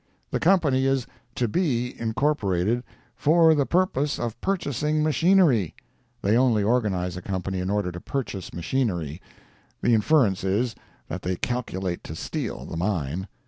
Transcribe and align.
The 0.31 0.39
company 0.39 0.87
is 0.87 1.05
"to 1.35 1.47
be" 1.47 1.93
incorporated 1.99 2.83
"for 3.15 3.53
the 3.53 3.67
purpose 3.67 4.17
of 4.17 4.41
purchasing 4.41 5.03
machinery"—they 5.03 6.35
only 6.35 6.63
organize 6.63 7.15
a 7.15 7.21
company 7.21 7.59
in 7.59 7.69
order 7.69 7.91
to 7.91 8.01
purchase 8.01 8.51
machinery—the 8.51 9.93
inference 9.93 10.43
is, 10.43 10.73
that 11.07 11.21
they 11.21 11.35
calculate 11.35 12.03
to 12.05 12.15
steal 12.15 12.65
the 12.65 12.77
mine. 12.77 13.27